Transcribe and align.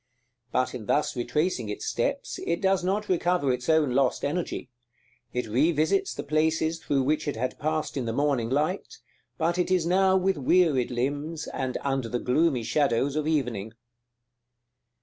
But 0.51 0.73
in 0.73 0.87
thus 0.87 1.15
retracing 1.15 1.69
its 1.69 1.85
steps, 1.85 2.39
it 2.47 2.59
does 2.59 2.83
not 2.83 3.07
recover 3.07 3.53
its 3.53 3.69
own 3.69 3.91
lost 3.91 4.25
energy. 4.25 4.71
It 5.31 5.45
revisits 5.47 6.15
the 6.15 6.23
places 6.23 6.79
through 6.79 7.03
which 7.03 7.27
it 7.27 7.35
had 7.35 7.59
passed 7.59 7.95
in 7.95 8.05
the 8.05 8.11
morning 8.11 8.49
light, 8.49 8.97
but 9.37 9.59
it 9.59 9.69
is 9.69 9.85
now 9.85 10.17
with 10.17 10.37
wearied 10.39 10.89
limbs, 10.89 11.45
and 11.45 11.77
under 11.81 12.09
the 12.09 12.17
gloomy 12.17 12.63
shadows 12.63 13.15
of 13.15 13.27
evening. 13.27 13.73